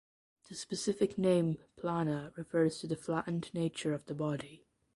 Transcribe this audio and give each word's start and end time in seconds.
The 0.49 0.55
specific 0.55 1.19
name 1.19 1.59
"plana" 1.75 2.33
refers 2.35 2.79
to 2.79 2.87
the 2.87 2.95
flattened 2.95 3.53
nature 3.53 3.93
of 3.93 4.07
the 4.07 4.15
body. 4.15 4.65